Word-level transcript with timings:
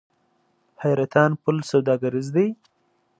حیرتان 0.81 1.31
پل 1.43 1.57
سوداګریز 1.71 2.27
دی؟ 2.35 2.47